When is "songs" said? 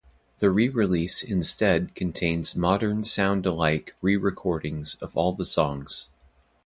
5.45-6.09